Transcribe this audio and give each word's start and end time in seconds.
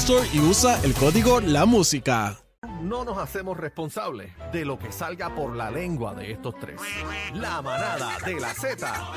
Store 0.00 0.28
y 0.30 0.40
usa 0.40 0.78
el 0.84 0.92
código 0.92 1.40
La 1.40 1.64
Música. 1.64 2.38
No 2.82 3.02
nos 3.04 3.16
hacemos 3.16 3.56
responsables 3.56 4.30
de 4.52 4.64
lo 4.66 4.78
que 4.78 4.92
salga 4.92 5.34
por 5.34 5.56
la 5.56 5.70
lengua 5.70 6.14
de 6.14 6.32
estos 6.32 6.54
tres. 6.60 6.78
La 7.32 7.62
manada 7.62 8.18
de 8.24 8.38
la 8.38 8.52
Z 8.52 9.12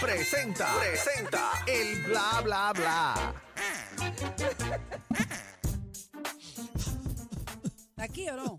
presenta, 0.00 0.68
presenta 0.80 1.52
el 1.66 2.02
bla 2.04 2.40
bla 2.42 2.72
bla. 2.74 3.34
¿Está 7.90 8.02
aquí 8.02 8.28
o 8.28 8.36
no? 8.36 8.58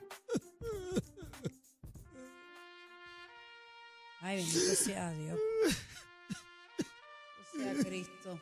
Ay, 4.22 4.38
bendito 4.38 4.76
sea 4.76 5.12
Dios. 5.12 5.40
Bendito 7.54 7.84
sea 7.84 7.84
Cristo. 7.84 8.40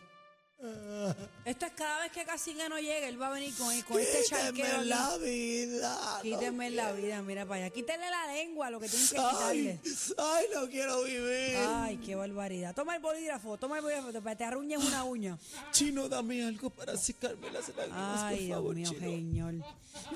Esto 1.46 1.66
es 1.68 1.72
cada 1.74 2.02
vez 2.02 2.12
que 2.12 2.26
Cacique 2.26 2.68
no 2.68 2.80
llega, 2.80 3.08
él 3.08 3.22
va 3.22 3.28
a 3.28 3.32
venir 3.32 3.54
con, 3.56 3.80
con 3.84 4.00
este 4.02 4.24
charqueo. 4.26 4.54
Quíteme 4.54 4.74
aquí. 4.80 4.88
la 4.90 5.18
vida. 5.18 6.20
Quítenme 6.24 6.70
la 6.72 6.92
vida, 6.94 7.22
mira 7.22 7.46
para 7.46 7.66
allá. 7.66 7.70
Quítenle 7.74 8.10
la 8.10 8.26
lengua, 8.34 8.70
lo 8.72 8.80
que 8.80 8.90
tienen 8.90 9.08
que 9.08 9.18
Ay, 9.20 9.30
quitarle. 9.30 9.80
ay, 10.18 10.46
no 10.56 10.68
quiero 10.70 11.04
vivir. 11.04 11.58
Ay, 11.58 11.98
qué 11.98 12.16
barbaridad. 12.16 12.74
Toma 12.76 12.96
el 12.96 13.02
bolígrafo, 13.02 13.58
toma 13.58 13.78
el 13.78 13.84
bolígrafo, 13.84 14.12
para 14.14 14.32
que 14.32 14.36
te 14.38 14.44
arruñes 14.46 14.84
una 14.84 15.04
uña. 15.04 15.38
Chino, 15.72 16.10
dame 16.10 16.44
algo 16.44 16.70
para 16.72 16.98
secarme 16.98 17.52
las 17.52 17.70
lágrimas, 17.70 18.22
Ay, 18.24 18.36
por 18.36 18.46
Dios 18.46 18.58
favor, 18.58 18.76
mío, 18.76 18.90
Chino. 18.90 19.02
señor. 19.12 19.54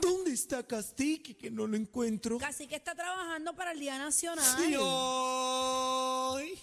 ¿Dónde 0.01 0.31
está 0.31 0.63
Castique 0.63 1.35
que 1.37 1.51
no 1.51 1.67
lo 1.67 1.77
encuentro? 1.77 2.37
Cacique 2.39 2.75
está 2.75 2.95
trabajando 2.95 3.55
para 3.55 3.71
el 3.73 3.79
Día 3.79 3.97
Nacional. 3.99 4.43
Y 4.59 4.73
ay, 4.75 6.59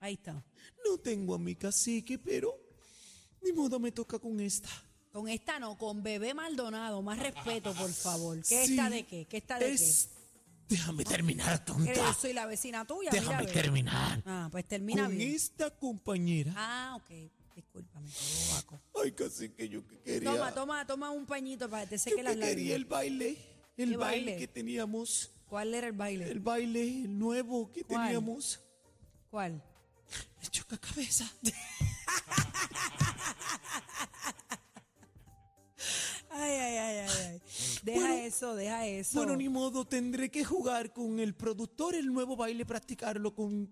Ahí 0.00 0.14
está. 0.14 0.44
no 0.84 0.98
tengo 0.98 1.36
a 1.36 1.38
mi 1.38 1.54
cacique, 1.54 2.18
pero 2.18 2.58
ni 3.52 3.58
modo 3.58 3.78
me 3.78 3.92
toca 3.92 4.18
con 4.18 4.40
esta. 4.40 4.68
Con 5.12 5.28
esta 5.28 5.58
no, 5.58 5.76
con 5.76 6.02
Bebé 6.02 6.32
Maldonado. 6.34 7.02
Más 7.02 7.18
respeto, 7.18 7.74
por 7.74 7.92
favor. 7.92 8.38
¿Qué 8.38 8.66
Sí, 8.66 8.72
está 8.72 8.88
de 8.90 9.04
qué? 9.04 9.26
¿Qué 9.26 9.36
está 9.38 9.58
de 9.58 9.72
es- 9.72 10.08
Déjame 10.68 11.04
terminar, 11.04 11.58
qué? 11.58 11.64
tonta. 11.66 11.92
Yo 11.92 12.14
soy 12.14 12.32
la 12.32 12.46
vecina 12.46 12.86
tuya. 12.86 13.10
mira, 13.12 13.22
Déjame 13.22 13.46
ve. 13.46 13.52
terminar. 13.52 14.22
Ah, 14.24 14.48
pues 14.50 14.66
termina 14.66 15.04
Con 15.04 15.18
bien. 15.18 15.34
esta 15.34 15.70
compañera. 15.70 16.54
Ah, 16.56 16.96
ok. 16.96 17.10
Discúlpame. 17.54 18.08
bobaco. 18.48 18.80
Ay, 19.02 19.12
cacique, 19.12 19.68
yo 19.68 19.86
que 19.86 20.00
quería. 20.00 20.30
Toma, 20.30 20.54
toma, 20.54 20.86
toma 20.86 21.10
un 21.10 21.26
pañito 21.26 21.68
para 21.68 21.82
que 21.82 21.90
te 21.90 21.96
Yo 21.96 22.02
seque 22.04 22.16
que 22.16 22.22
las 22.22 22.36
quería 22.36 22.74
el 22.74 22.86
baile. 22.86 23.36
El 23.76 23.90
¿Qué 23.90 23.96
baile? 23.98 24.24
baile? 24.24 24.36
que 24.38 24.48
teníamos. 24.48 25.30
¿Cuál 25.46 25.74
era 25.74 25.86
el 25.88 25.92
baile? 25.92 26.30
El 26.30 26.40
baile 26.40 26.82
el 27.04 27.18
nuevo 27.18 27.70
que 27.70 27.84
¿Cuál? 27.84 28.04
teníamos. 28.06 28.60
¿Cuál? 29.30 29.62
El 30.40 30.50
chocacabeza. 30.50 31.30
Ay, 36.30 36.50
ay, 36.52 36.76
ay, 36.76 36.98
ay, 36.98 37.08
ay. 37.28 37.42
Deja 37.82 37.98
Bueno, 38.00 38.14
eso, 38.14 38.54
deja 38.54 38.86
eso. 38.86 39.18
Bueno, 39.18 39.36
ni 39.36 39.48
modo, 39.48 39.84
tendré 39.84 40.30
que 40.30 40.44
jugar 40.44 40.92
con 40.92 41.18
el 41.20 41.34
productor 41.34 41.94
el 41.94 42.06
nuevo 42.06 42.36
baile, 42.36 42.64
practicarlo 42.64 43.34
con 43.34 43.68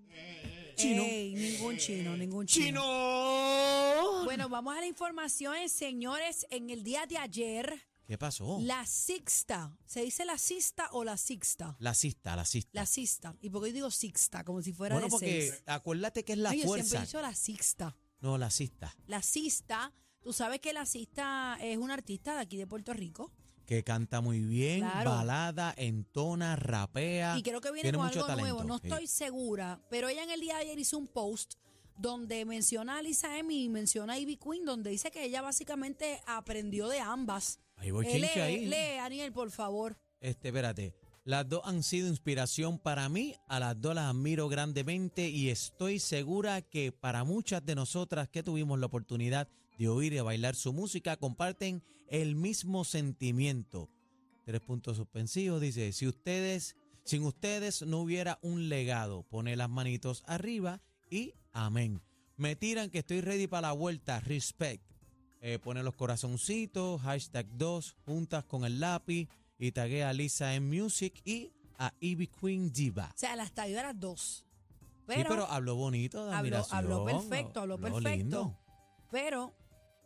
Chino. 0.76 1.03
Ey, 1.03 1.34
ningún 1.34 1.76
chino, 1.78 2.16
ningún 2.16 2.47
chino. 2.47 2.81
¡Chino! 2.81 4.25
Bueno, 4.25 4.48
vamos 4.48 4.76
a 4.76 4.81
la 4.81 4.87
información, 4.87 5.69
señores. 5.69 6.47
En 6.50 6.71
el 6.71 6.82
día 6.82 7.06
de 7.06 7.19
ayer, 7.19 7.87
¿Qué 8.06 8.19
pasó? 8.19 8.59
la 8.62 8.84
sixta, 8.87 9.77
¿se 9.87 10.03
dice 10.03 10.25
la 10.25 10.37
sixta 10.38 10.88
o 10.92 11.04
la 11.04 11.16
sixta? 11.16 11.77
La 11.78 11.94
cista, 11.94 12.34
la 12.37 12.44
cista. 12.44 12.71
La 12.72 12.87
sixta. 12.87 13.37
¿Y 13.41 13.50
por 13.50 13.62
qué 13.62 13.69
yo 13.71 13.75
digo 13.75 13.91
sixta? 13.91 14.42
Como 14.44 14.62
si 14.62 14.72
fuera 14.72 14.94
bueno, 14.97 15.06
de 15.06 15.10
porque 15.10 15.50
seis. 15.50 15.62
acuérdate 15.66 16.25
que 16.25 16.32
es 16.32 16.38
la 16.38 16.50
Ay, 16.50 16.59
yo 16.59 16.65
siempre 16.65 16.82
fuerza. 16.82 16.98
he 16.98 17.06
dicho 17.06 17.21
la 17.22 17.34
sixta. 17.34 17.97
No, 18.21 18.39
la 18.39 18.51
cista. 18.51 18.95
La 19.07 19.23
cista, 19.23 19.93
tú 20.21 20.33
sabes 20.33 20.61
que 20.61 20.73
la 20.73 20.87
cista 20.87 21.57
es 21.61 21.79
una 21.79 21.95
artista 21.95 22.35
de 22.35 22.41
aquí 22.41 22.57
de 22.57 22.67
Puerto 22.67 22.93
Rico. 22.93 23.33
Que 23.67 23.85
canta 23.85 24.21
muy 24.21 24.41
bien, 24.41 24.81
Claro. 24.81 25.11
balada, 25.11 25.73
entona, 25.77 26.57
rapea. 26.57 27.39
Y 27.39 27.43
creo 27.43 27.61
que 27.61 27.71
viene 27.71 27.83
tiene 27.91 27.99
con 27.99 28.07
mucho 28.09 28.27
algo 28.27 28.41
nuevo. 28.41 28.65
No 28.65 28.79
sí. 28.79 28.89
estoy 28.89 29.07
segura, 29.07 29.81
pero 29.91 30.09
ella 30.09 30.25
en 30.25 30.31
el 30.31 30.41
día 30.41 30.57
de 30.57 30.63
ayer 30.63 30.79
hizo 30.79 30.99
un 30.99 31.07
post 31.07 31.55
donde 31.97 32.45
menciona 32.45 32.99
a 32.99 33.03
Lisa 33.03 33.39
Emi 33.39 33.65
y 33.65 33.69
menciona 33.69 34.15
a 34.15 34.19
Ivy 34.19 34.37
Queen, 34.39 34.65
donde 34.65 34.91
dice 34.91 35.11
que 35.11 35.25
ella 35.25 35.41
básicamente 35.43 36.21
aprendió 36.27 36.89
de 36.89 36.99
ambas. 36.99 37.61
Ahí 37.77 37.91
voy, 37.91 38.07
Eh, 38.07 38.13
chinche, 38.13 38.35
lee, 38.37 38.41
ahí. 38.41 38.67
lee, 38.67 38.99
Aniel, 38.99 39.33
por 39.33 39.51
favor. 39.51 39.97
Este, 40.19 40.49
espérate. 40.49 40.95
Las 41.31 41.49
dos 41.49 41.61
han 41.65 41.85
sido 41.85 42.09
inspiración 42.09 42.81
para 42.81 43.09
mí, 43.09 43.37
a 43.47 43.61
las 43.61 43.81
dos 43.81 43.95
las 43.95 44.11
admiro 44.11 44.49
grandemente 44.49 45.29
y 45.29 45.49
estoy 45.49 46.01
segura 46.01 46.61
que 46.61 46.91
para 46.91 47.23
muchas 47.23 47.65
de 47.65 47.77
nosotras 47.77 48.29
que 48.29 48.43
tuvimos 48.43 48.81
la 48.81 48.87
oportunidad 48.87 49.47
de 49.79 49.89
oír 49.89 50.13
y 50.13 50.19
bailar 50.19 50.57
su 50.57 50.73
música 50.73 51.17
comparten 51.17 51.85
el 52.09 52.35
mismo 52.35 52.83
sentimiento. 52.85 53.89
Tres 54.45 54.61
puntos 54.61 54.97
suspensivos, 54.97 55.61
dice, 55.61 55.93
si 55.93 56.09
ustedes, 56.09 56.75
sin 57.05 57.23
ustedes 57.23 57.83
no 57.83 58.01
hubiera 58.01 58.41
un 58.43 58.69
legado, 58.69 59.23
pone 59.23 59.55
las 59.55 59.71
manitos 59.71 60.25
arriba 60.27 60.81
y 61.11 61.35
amén. 61.53 62.03
Me 62.39 62.57
tiran 62.57 62.91
que 62.91 62.99
estoy 62.99 63.21
ready 63.21 63.47
para 63.47 63.69
la 63.69 63.73
vuelta, 63.73 64.19
respect. 64.19 64.83
Eh, 65.43 65.61
pone 65.61 65.85
los 65.85 65.95
corazoncitos, 65.95 67.01
hashtag 67.03 67.47
2, 67.57 67.97
juntas 68.05 68.45
con 68.45 68.65
el 68.65 68.81
lápiz 68.81 69.29
y 69.60 69.71
taguea 69.72 70.09
a 70.09 70.12
Lisa 70.12 70.54
en 70.54 70.69
Music 70.69 71.21
y 71.25 71.53
a 71.78 71.93
Ivy 72.00 72.26
Queen 72.28 72.72
Diva. 72.72 73.12
O 73.15 73.19
sea, 73.19 73.37
las 73.37 73.53
tagué 73.53 73.78
a 73.78 73.84
las 73.84 74.00
dos. 74.00 74.44
sí, 74.81 74.84
Pero, 75.06 75.28
pero 75.31 75.47
habló 75.47 75.76
bonito 75.76 76.25
de 76.26 76.32
habló, 76.34 76.38
admiración. 76.38 76.78
habló 76.78 77.04
perfecto, 77.04 77.60
habló 77.60 77.78
perfecto. 77.78 78.09
lindo. 78.10 78.59
Pero 79.10 79.54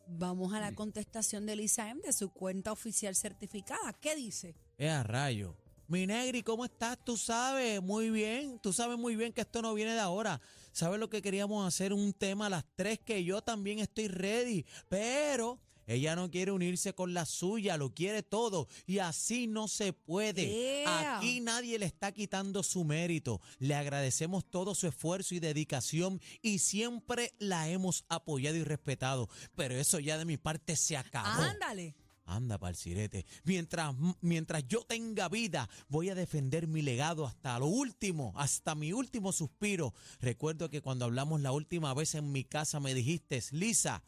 vamos 0.06 0.53
a 0.53 0.60
la 0.60 0.75
contestación 0.75 1.47
de 1.47 1.56
Lisa 1.56 1.88
M 1.88 2.00
de 2.03 2.12
su 2.12 2.31
cuenta 2.31 2.72
oficial 2.72 3.15
certificada. 3.15 3.92
¿Qué 3.94 4.16
dice? 4.16 4.54
Es 4.76 4.91
a 4.91 5.03
rayo. 5.03 5.56
Mi 5.86 6.06
negri, 6.06 6.42
¿cómo 6.42 6.65
estás? 6.65 6.98
Tú 7.04 7.16
sabes 7.19 7.82
muy 7.82 8.09
bien, 8.10 8.59
tú 8.59 8.72
sabes 8.72 8.98
muy 8.98 9.16
bien 9.16 9.32
que 9.34 9.42
esto 9.42 9.60
no 9.60 9.75
viene 9.75 9.92
de 9.92 10.00
ahora. 10.00 10.41
¿Sabes 10.72 10.98
lo 10.98 11.10
que 11.10 11.21
queríamos 11.21 11.66
hacer? 11.66 11.92
Un 11.92 12.12
tema 12.15 12.47
a 12.47 12.50
las 12.50 12.65
tres 12.75 12.98
que 12.98 13.22
yo 13.22 13.42
también 13.42 13.78
estoy 13.81 14.09
ready. 14.09 14.65
Pero 14.88 15.60
ella 15.86 16.16
no 16.16 16.31
quiere 16.31 16.53
unirse 16.53 16.95
con 16.95 17.15
la 17.15 17.27
suya, 17.27 17.77
lo 17.77 17.95
quiere 17.95 18.22
todo. 18.22 18.69
Y 18.86 18.98
así 18.98 19.47
no 19.47 19.69
se 19.69 19.92
puede. 19.92 20.47
Yeah. 20.47 21.19
Aquí 21.19 21.41
nadie 21.41 21.78
le 21.78 21.86
está 21.86 22.13
quitando 22.13 22.63
su 22.63 22.84
mérito. 22.84 23.41
Le 23.59 23.75
agradecemos 23.75 24.45
todo 24.45 24.75
su 24.75 24.86
esfuerzo 24.86 25.34
y 25.34 25.41
dedicación 25.41 26.21
y 26.42 26.59
siempre 26.59 27.34
la 27.39 27.69
hemos 27.69 28.04
apoyado 28.09 28.57
y 28.57 28.65
respetado. 28.65 29.28
Pero 29.54 29.75
eso 29.75 29.98
ya 29.98 30.19
de 30.19 30.25
mi 30.25 30.36
parte 30.36 30.77
se 30.77 30.97
acabó. 30.97 31.42
Ándale. 31.42 31.95
Anda, 32.27 32.59
parcirete. 32.59 33.27
Mientras, 33.45 33.95
mientras 34.22 34.66
yo 34.66 34.81
tenga 34.83 35.28
vida, 35.28 35.69
voy 35.89 36.09
a 36.09 36.15
defender 36.15 36.66
mi 36.66 36.81
legado 36.81 37.27
hasta 37.27 37.59
lo 37.59 37.66
último, 37.66 38.33
hasta 38.36 38.75
mi 38.75 38.95
último 38.95 39.33
suspiro. 39.33 39.92
Recuerdo 40.21 40.71
que 40.71 40.81
cuando 40.81 41.04
hablamos 41.04 41.42
la 41.42 41.53
última 41.53 41.92
vez 41.92 42.15
en 42.15 42.33
mi 42.33 42.45
casa 42.45 42.81
me 42.81 42.95
dijiste, 42.95 43.42
Lisa, 43.51 44.03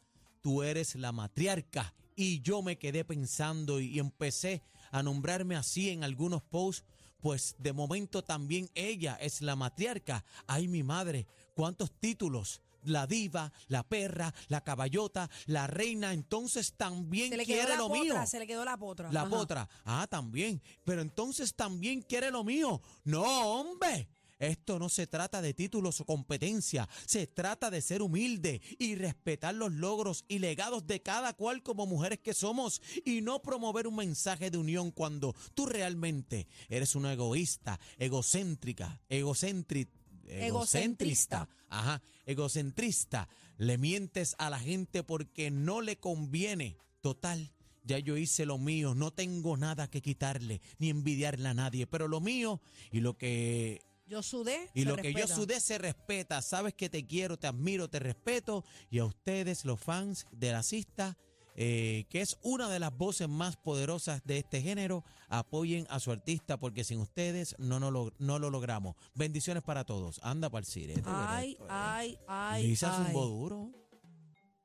tú 0.47 0.63
eres 0.63 0.95
la 0.95 1.11
matriarca. 1.11 1.93
Y 2.15 2.41
yo 2.41 2.63
me 2.63 2.79
quedé 2.79 3.05
pensando 3.05 3.81
y, 3.81 3.87
y 3.87 3.99
empecé 3.99 4.63
a 4.93 5.03
nombrarme 5.03 5.57
así 5.57 5.91
en 5.91 6.05
algunos 6.05 6.41
posts. 6.41 6.85
Pues 7.21 7.57
de 7.59 7.73
momento 7.73 8.23
también 8.23 8.71
ella 8.77 9.19
es 9.21 9.43
la 9.43 9.57
matriarca. 9.57 10.25
Ay, 10.47 10.69
mi 10.69 10.85
madre, 10.85 11.27
cuántos 11.57 11.91
títulos 11.99 12.63
la 12.85 13.09
diva, 13.09 13.53
la 13.67 13.83
perra, 13.83 14.33
la 14.47 14.61
caballota, 14.61 15.29
la 15.47 15.67
reina, 15.67 16.13
entonces 16.13 16.75
también 16.75 17.31
Se 17.31 17.39
le 17.39 17.45
quedó 17.45 17.57
quiere 17.57 17.71
la 17.73 17.77
lo 17.79 17.89
potra, 17.89 18.03
mío. 18.05 18.27
se 18.29 18.39
le 18.39 18.47
quedó 18.47 18.65
la 18.65 18.77
potra. 18.77 19.11
La 19.11 19.23
Ajá. 19.23 19.31
potra. 19.31 19.69
Ah, 19.85 20.07
también. 20.09 20.63
Pero 20.85 21.03
entonces 21.03 21.57
también 21.57 22.03
quiere 22.03 22.31
lo 22.31 22.45
mío. 22.45 22.81
No, 23.03 23.25
hombre. 23.25 24.07
Esto 24.39 24.79
no 24.79 24.89
se 24.89 25.07
trata 25.07 25.41
de 25.41 25.55
títulos 25.55 26.01
o 26.01 26.05
competencia, 26.05 26.89
se 27.07 27.27
trata 27.27 27.71
de 27.71 27.81
ser 27.81 28.03
humilde 28.03 28.61
y 28.79 28.95
respetar 28.95 29.55
los 29.55 29.73
logros 29.73 30.25
y 30.29 30.39
legados 30.39 30.87
de 30.87 31.01
cada 31.01 31.33
cual 31.33 31.63
como 31.63 31.87
mujeres 31.87 32.19
que 32.19 32.35
somos 32.35 32.83
y 33.05 33.23
no 33.23 33.41
promover 33.41 33.87
un 33.87 33.97
mensaje 33.97 34.51
de 34.51 34.59
unión 34.59 34.91
cuando 34.91 35.35
tú 35.55 35.67
realmente 35.67 36.47
eres 36.69 36.95
una 36.95 37.13
egoísta, 37.15 37.81
egocéntrica, 37.99 39.01
egocéntrica. 39.09 39.93
Egocentrista. 40.29 41.49
Ajá, 41.69 42.03
egocentrista. 42.27 43.29
Le 43.59 43.79
mientes 43.79 44.35
a 44.39 44.51
la 44.51 44.59
gente 44.59 45.03
porque 45.03 45.51
no 45.51 45.81
le 45.81 45.99
conviene. 45.99 46.77
Total, 47.01 47.53
ya 47.85 47.99
yo 47.99 48.17
hice 48.17 48.45
lo 48.47 48.59
mío, 48.59 48.95
no 48.95 49.13
tengo 49.13 49.57
nada 49.57 49.89
que 49.89 50.03
quitarle 50.03 50.61
ni 50.79 50.91
envidiarle 50.91 51.49
a 51.49 51.55
nadie, 51.55 51.87
pero 51.87 52.09
lo 52.09 52.21
mío 52.21 52.61
y 52.91 53.01
lo 53.01 53.17
que 53.17 53.81
Yo 54.07 54.23
sudé. 54.23 54.71
y 54.75 54.85
lo 54.85 54.97
que 54.97 55.13
yo 55.13 55.27
sudé 55.27 55.61
se 55.61 55.79
respeta. 55.79 56.41
Sabes 56.43 56.75
que 56.75 56.89
te 56.89 57.05
quiero, 57.07 57.37
te 57.37 57.47
admiro, 57.47 57.89
te 57.89 57.99
respeto. 57.99 58.65
Y 58.91 58.99
a 58.99 59.05
ustedes, 59.05 59.65
los 59.65 59.81
fans 59.81 60.27
de 60.31 60.53
la 60.53 60.63
cista, 60.63 61.17
eh, 61.57 62.05
que 62.09 62.21
es 62.21 62.39
una 62.43 62.69
de 62.69 62.79
las 62.79 62.97
voces 62.97 63.29
más 63.29 63.57
poderosas 63.57 64.23
de 64.25 64.39
este 64.39 64.63
género, 64.63 65.05
apoyen 65.29 65.87
a 65.91 65.99
su 66.01 66.13
artista 66.13 66.59
porque 66.59 66.85
sin 66.85 67.01
ustedes 67.01 67.57
no, 67.59 67.81
no, 67.81 67.91
lo, 67.91 68.13
no 68.19 68.39
lo 68.39 68.51
logramos. 68.51 68.95
Bendiciones 69.15 69.63
para 69.63 69.85
todos. 69.85 70.21
Anda 70.23 70.51
para 70.51 70.61
el 70.61 70.67
sirete. 70.67 71.03
Ay, 71.05 71.57
ay, 71.69 72.19
ay. 72.29 72.67
Lisa 72.69 72.97
ay. 72.97 73.07
zumbó 73.07 73.27
duro. 73.27 73.73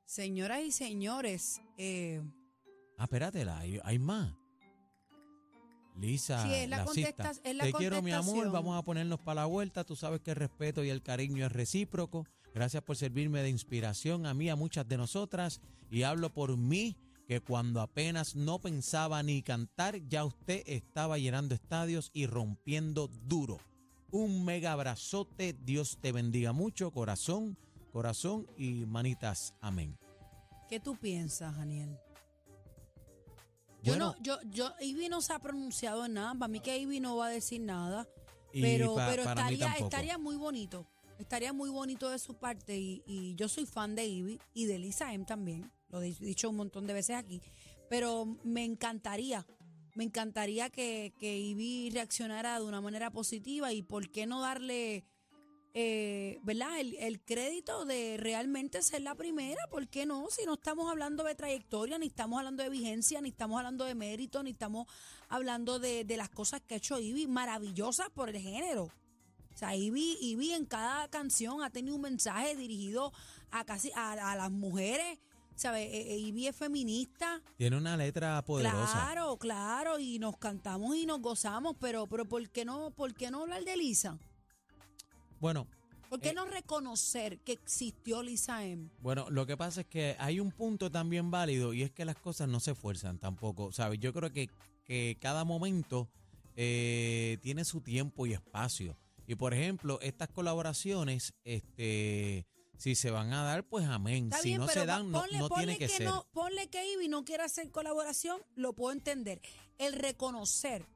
Señoras 0.04 0.60
y 0.62 0.70
señores, 0.72 1.60
eh, 1.78 2.20
Ah, 2.98 3.04
espérate, 3.04 3.42
hay, 3.48 3.80
hay 3.82 3.98
más. 3.98 4.34
Lisa, 6.00 6.42
Sí, 6.44 6.54
es 6.54 6.68
la 6.68 6.84
es 6.84 7.58
Te 7.58 7.72
quiero, 7.72 8.02
mi 8.02 8.12
amor. 8.12 8.50
Vamos 8.50 8.78
a 8.78 8.82
ponernos 8.82 9.20
para 9.20 9.42
la 9.42 9.46
vuelta. 9.46 9.84
Tú 9.84 9.96
sabes 9.96 10.20
que 10.20 10.30
el 10.30 10.36
respeto 10.36 10.82
y 10.84 10.90
el 10.90 11.02
cariño 11.02 11.46
es 11.46 11.52
recíproco. 11.52 12.26
Gracias 12.54 12.82
por 12.82 12.96
servirme 12.96 13.42
de 13.42 13.48
inspiración 13.48 14.26
a 14.26 14.34
mí, 14.34 14.50
a 14.50 14.56
muchas 14.56 14.88
de 14.88 14.96
nosotras. 14.96 15.60
Y 15.90 16.02
hablo 16.02 16.30
por 16.30 16.56
mí, 16.56 16.96
que 17.26 17.40
cuando 17.40 17.80
apenas 17.80 18.34
no 18.36 18.58
pensaba 18.58 19.22
ni 19.22 19.42
cantar, 19.42 19.96
ya 20.08 20.24
usted 20.24 20.62
estaba 20.66 21.18
llenando 21.18 21.54
estadios 21.54 22.10
y 22.12 22.26
rompiendo 22.26 23.08
duro. 23.08 23.58
Un 24.10 24.44
mega 24.44 24.72
abrazote. 24.72 25.54
Dios 25.64 25.98
te 26.00 26.12
bendiga 26.12 26.52
mucho. 26.52 26.90
Corazón, 26.90 27.56
corazón 27.92 28.46
y 28.56 28.86
manitas. 28.86 29.54
Amén. 29.60 29.96
¿qué 30.72 30.80
tú 30.80 30.96
piensas, 30.96 31.54
Daniel? 31.54 31.98
Yo 33.82 33.92
Bueno, 33.92 34.14
no, 34.16 34.22
yo, 34.22 34.38
yo, 34.50 34.72
Ivy 34.80 35.08
no 35.08 35.20
se 35.20 35.32
ha 35.32 35.38
pronunciado 35.38 36.04
en 36.06 36.14
nada. 36.14 36.34
Para 36.34 36.48
mí 36.48 36.60
que 36.60 36.78
Ivy 36.78 37.00
no 37.00 37.16
va 37.16 37.26
a 37.26 37.30
decir 37.30 37.60
nada. 37.60 38.08
Pero, 38.52 38.94
pa- 38.94 39.08
pero 39.10 39.22
estaría, 39.22 39.66
estaría 39.84 40.18
muy 40.18 40.36
bonito. 40.36 40.86
Estaría 41.18 41.52
muy 41.52 41.70
bonito 41.70 42.08
de 42.10 42.18
su 42.18 42.34
parte. 42.34 42.78
Y, 42.78 43.02
y 43.06 43.34
yo 43.34 43.48
soy 43.48 43.66
fan 43.66 43.94
de 43.94 44.06
Ivy 44.06 44.40
y 44.54 44.66
de 44.66 44.78
Lisa 44.78 45.12
M 45.12 45.24
también. 45.24 45.70
Lo 45.88 46.00
he 46.02 46.12
dicho 46.12 46.48
un 46.50 46.56
montón 46.56 46.86
de 46.86 46.92
veces 46.94 47.16
aquí. 47.16 47.40
Pero 47.88 48.38
me 48.44 48.64
encantaría, 48.64 49.46
me 49.94 50.04
encantaría 50.04 50.70
que, 50.70 51.12
que 51.18 51.38
Ivy 51.38 51.90
reaccionara 51.90 52.58
de 52.60 52.64
una 52.66 52.80
manera 52.80 53.10
positiva. 53.10 53.72
Y 53.72 53.82
por 53.82 54.10
qué 54.10 54.26
no 54.26 54.40
darle, 54.40 55.04
eh, 55.74 56.38
¿verdad? 56.42 56.80
El, 56.80 56.94
el 56.96 57.20
crédito 57.20 57.84
de 57.84 58.16
realmente 58.18 58.82
ser 58.82 59.02
la 59.02 59.14
primera. 59.14 59.66
¿Por 59.70 59.88
qué 59.88 60.06
no? 60.06 60.28
Si 60.30 60.44
no 60.44 60.54
estamos 60.54 60.90
hablando 60.90 61.24
de 61.24 61.34
trayectoria, 61.34 61.98
ni 61.98 62.06
estamos 62.06 62.38
hablando 62.38 62.62
de 62.62 62.70
vigencia, 62.70 63.20
ni 63.20 63.30
estamos 63.30 63.58
hablando 63.58 63.84
de 63.84 63.94
mérito, 63.94 64.42
ni 64.42 64.50
estamos 64.50 64.86
hablando 65.28 65.78
de, 65.78 66.04
de 66.04 66.16
las 66.16 66.28
cosas 66.28 66.60
que 66.60 66.74
ha 66.74 66.76
hecho 66.76 66.98
Ivy, 66.98 67.26
maravillosas 67.26 68.10
por 68.10 68.28
el 68.28 68.40
género. 68.40 68.84
O 68.84 69.58
sea, 69.58 69.76
Ivy, 69.76 70.18
Ivy 70.20 70.52
en 70.52 70.66
cada 70.66 71.08
canción 71.08 71.62
ha 71.62 71.70
tenido 71.70 71.96
un 71.96 72.02
mensaje 72.02 72.56
dirigido 72.56 73.12
a 73.50 73.64
casi 73.64 73.92
a, 73.94 74.32
a 74.32 74.36
las 74.36 74.50
mujeres. 74.50 75.18
¿Sabes? 75.54 75.86
Eh, 75.92 76.14
eh, 76.14 76.16
Ivy 76.16 76.46
es 76.46 76.56
feminista. 76.56 77.42
Tiene 77.58 77.76
una 77.76 77.94
letra 77.94 78.42
poderosa. 78.42 78.90
Claro, 78.90 79.36
claro, 79.36 79.98
y 79.98 80.18
nos 80.18 80.38
cantamos 80.38 80.96
y 80.96 81.04
nos 81.04 81.20
gozamos, 81.20 81.76
pero, 81.78 82.06
pero 82.06 82.26
¿por 82.26 82.48
qué 82.48 82.64
no, 82.64 82.90
por 82.90 83.12
qué 83.12 83.30
no 83.30 83.42
hablar 83.42 83.62
de 83.62 83.76
Lisa? 83.76 84.18
Bueno, 85.42 85.66
¿Por 86.08 86.20
qué 86.20 86.28
Eh. 86.28 86.34
no 86.34 86.44
reconocer 86.44 87.40
que 87.40 87.50
existió 87.52 88.22
Lisa 88.22 88.64
M? 88.64 88.90
Bueno, 89.00 89.28
lo 89.28 89.44
que 89.44 89.56
pasa 89.56 89.80
es 89.80 89.88
que 89.88 90.14
hay 90.20 90.38
un 90.38 90.52
punto 90.52 90.88
también 90.88 91.32
válido 91.32 91.72
y 91.72 91.82
es 91.82 91.90
que 91.90 92.04
las 92.04 92.14
cosas 92.16 92.48
no 92.48 92.60
se 92.60 92.76
fuerzan 92.76 93.18
tampoco, 93.18 93.72
¿sabes? 93.72 93.98
Yo 93.98 94.12
creo 94.12 94.30
que, 94.30 94.50
que 94.84 95.16
cada 95.20 95.44
momento 95.44 96.08
eh, 96.54 97.38
tiene 97.42 97.64
su 97.64 97.80
tiempo 97.80 98.24
y 98.26 98.34
espacio. 98.34 98.96
Y 99.26 99.34
por 99.34 99.52
ejemplo, 99.52 99.98
estas 100.00 100.28
colaboraciones, 100.28 101.34
este, 101.42 102.46
si 102.76 102.94
se 102.94 103.10
van 103.10 103.32
a 103.32 103.42
dar, 103.42 103.64
pues 103.64 103.86
amén. 103.86 104.26
Está 104.26 104.38
si 104.38 104.50
bien, 104.50 104.60
no 104.60 104.68
se 104.68 104.86
dan, 104.86 105.10
no, 105.10 105.22
ponle, 105.22 105.38
no 105.38 105.48
ponle 105.48 105.64
tiene 105.64 105.78
que, 105.78 105.88
ser. 105.88 106.06
no, 106.06 106.24
ponle 106.32 106.68
que 106.68 106.92
Ivy 106.92 107.08
no 107.08 107.24
quiera 107.24 107.46
hacer 107.46 107.72
colaboración, 107.72 108.40
lo 108.54 108.74
puedo 108.74 108.92
entender. 108.92 109.40
El 109.78 109.94
reconocer 109.94 110.86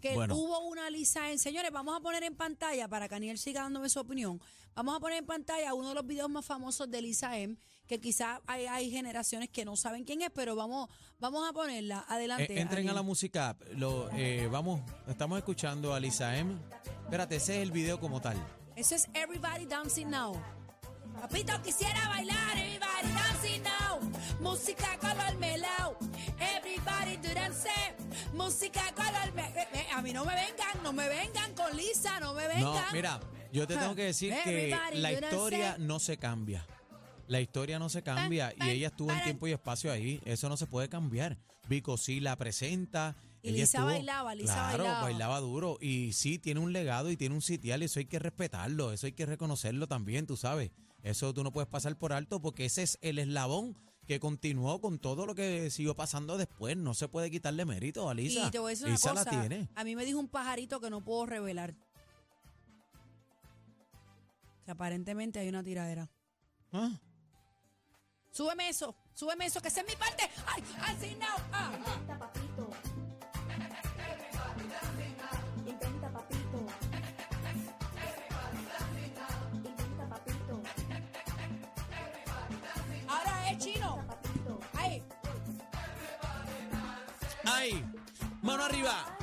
que 0.00 0.14
Bueno. 0.14 0.36
hubo 0.36 0.60
una 0.60 0.90
Lisa 0.90 1.30
en. 1.30 1.38
Señores, 1.38 1.70
vamos 1.70 1.96
a 1.96 2.00
poner 2.00 2.22
en 2.22 2.34
pantalla, 2.36 2.88
para 2.88 3.08
que 3.08 3.14
Aniel 3.14 3.38
siga 3.38 3.62
dándome 3.62 3.88
su 3.88 3.98
opinión, 4.00 4.40
vamos 4.74 4.96
a 4.96 5.00
poner 5.00 5.18
en 5.18 5.26
pantalla 5.26 5.74
uno 5.74 5.88
de 5.90 5.94
los 5.94 6.06
videos 6.06 6.28
más 6.30 6.44
famosos 6.44 6.90
de 6.90 7.02
Lisa 7.02 7.36
M, 7.38 7.56
que 7.86 8.00
quizás 8.00 8.40
hay, 8.46 8.66
hay 8.66 8.90
generaciones 8.90 9.48
que 9.48 9.64
no 9.64 9.76
saben 9.76 10.04
quién 10.04 10.22
es, 10.22 10.30
pero 10.30 10.54
vamos, 10.54 10.88
vamos 11.18 11.48
a 11.48 11.52
ponerla. 11.52 12.04
Adelante. 12.08 12.52
Eh, 12.52 12.60
entren 12.60 12.88
a 12.88 12.92
la 12.92 13.02
música. 13.02 13.56
Lo, 13.72 14.08
eh, 14.12 14.48
vamos, 14.50 14.80
estamos 15.08 15.38
escuchando 15.38 15.94
a 15.94 16.00
Lisa 16.00 16.36
M. 16.36 16.56
Espérate, 17.04 17.36
ese 17.36 17.56
es 17.56 17.62
el 17.62 17.72
video 17.72 17.98
como 17.98 18.20
tal. 18.20 18.36
Eso 18.76 18.94
es 18.94 19.08
Everybody 19.14 19.66
Dancing 19.66 20.08
Now. 20.10 20.40
Papito, 21.20 21.60
quisiera 21.62 22.08
bailar. 22.08 22.56
Everybody 22.56 23.08
Dancing 23.12 23.62
Now. 23.62 24.00
Música 24.40 24.96
color 25.00 25.36
melao. 25.40 25.96
Everybody 26.38 27.16
do 27.16 27.34
dance. 27.34 27.66
Música 28.38 28.82
color 28.94 29.34
me- 29.34 29.90
A 29.92 30.00
mí 30.00 30.12
no 30.12 30.24
me 30.24 30.34
vengan, 30.34 30.82
no 30.82 30.92
me 30.92 31.08
vengan 31.08 31.52
con 31.54 31.76
Lisa, 31.76 32.20
no 32.20 32.32
me 32.34 32.46
vengan. 32.46 32.62
No, 32.62 32.80
mira, 32.92 33.20
yo 33.52 33.66
te 33.66 33.76
tengo 33.76 33.94
que 33.94 34.04
decir 34.12 34.32
que 34.44 34.70
Everybody 34.70 34.98
la 35.00 35.12
historia 35.12 35.76
no 35.78 35.98
se 35.98 36.16
cambia. 36.18 36.64
La 37.26 37.40
historia 37.40 37.78
no 37.78 37.88
se 37.88 38.02
cambia 38.02 38.54
y 38.56 38.70
ella 38.70 38.86
estuvo 38.88 39.10
en 39.12 39.22
tiempo 39.24 39.46
y 39.48 39.52
espacio 39.52 39.92
ahí. 39.92 40.20
Eso 40.24 40.48
no 40.48 40.56
se 40.56 40.66
puede 40.66 40.88
cambiar. 40.88 41.36
Vico 41.68 41.96
sí 41.98 42.20
la 42.20 42.36
presenta. 42.36 43.16
Y 43.42 43.48
ella 43.50 43.56
Lisa 43.58 43.78
estuvo- 43.78 43.86
bailaba, 43.92 44.34
Lisa 44.34 44.54
claro, 44.74 44.84
bailaba. 45.02 45.40
duro. 45.40 45.76
Y 45.80 46.12
sí, 46.14 46.38
tiene 46.38 46.60
un 46.60 46.72
legado 46.72 47.10
y 47.10 47.16
tiene 47.16 47.34
un 47.34 47.42
sitial 47.42 47.82
y 47.82 47.86
eso 47.86 47.98
hay 47.98 48.06
que 48.06 48.18
respetarlo. 48.18 48.92
Eso 48.92 49.06
hay 49.06 49.12
que 49.12 49.26
reconocerlo 49.26 49.86
también, 49.88 50.26
tú 50.26 50.36
sabes. 50.36 50.70
Eso 51.02 51.34
tú 51.34 51.44
no 51.44 51.52
puedes 51.52 51.68
pasar 51.68 51.96
por 51.96 52.12
alto 52.12 52.40
porque 52.40 52.64
ese 52.64 52.82
es 52.82 52.98
el 53.02 53.18
eslabón 53.18 53.76
que 54.08 54.18
continuó 54.18 54.80
con 54.80 54.98
todo 54.98 55.26
lo 55.26 55.34
que 55.34 55.68
siguió 55.70 55.94
pasando 55.94 56.38
después. 56.38 56.78
No 56.78 56.94
se 56.94 57.08
puede 57.08 57.30
quitarle 57.30 57.66
mérito 57.66 58.08
a 58.08 58.14
Lisa. 58.14 58.48
Y 58.48 58.50
te 58.50 58.58
voy 58.58 58.68
a 58.68 58.70
decir 58.70 58.86
una 58.86 58.94
Lisa 58.94 59.10
cosa. 59.10 59.24
la 59.24 59.30
tiene. 59.30 59.68
A 59.74 59.84
mí 59.84 59.94
me 59.94 60.06
dijo 60.06 60.18
un 60.18 60.28
pajarito 60.28 60.80
que 60.80 60.88
no 60.88 61.04
puedo 61.04 61.26
revelar. 61.26 61.74
Que 64.64 64.70
aparentemente 64.70 65.38
hay 65.38 65.50
una 65.50 65.62
tiradera. 65.62 66.10
¿Ah? 66.72 66.98
Súbeme 68.30 68.70
eso, 68.70 68.96
súbeme 69.12 69.44
eso, 69.44 69.60
que 69.60 69.68
esa 69.68 69.82
es 69.82 69.86
mi 69.86 69.94
parte. 69.96 70.22
¡Ay, 70.46 70.64
así 70.80 71.14
no! 71.14 71.26
Ah, 71.52 71.72
ah. 72.08 72.30
¡Mano 88.58 88.70
arriba! 88.70 89.16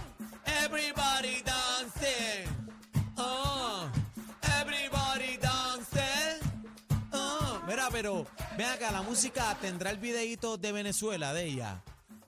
Everybody 0.64 1.44
dancing. 1.44 2.48
Oh, 3.18 3.90
everybody 4.62 5.36
dancing. 5.36 6.40
Oh, 7.12 7.60
mira, 7.68 7.90
pero 7.92 8.26
ven 8.58 8.68
acá, 8.68 8.94
la 8.94 9.02
música 9.02 9.58
tendrá 9.60 9.92
el 9.92 9.98
videíto 9.98 10.56
de 10.56 10.72
Venezuela 10.72 11.34
de 11.34 11.48
ella. 11.48 11.84